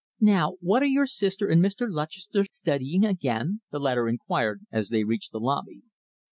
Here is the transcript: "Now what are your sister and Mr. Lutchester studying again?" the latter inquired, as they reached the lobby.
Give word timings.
"Now 0.19 0.53
what 0.61 0.81
are 0.81 0.87
your 0.87 1.05
sister 1.05 1.47
and 1.47 1.63
Mr. 1.63 1.85
Lutchester 1.87 2.43
studying 2.51 3.05
again?" 3.05 3.61
the 3.69 3.77
latter 3.79 4.07
inquired, 4.09 4.61
as 4.71 4.89
they 4.89 5.03
reached 5.03 5.31
the 5.31 5.39
lobby. 5.39 5.83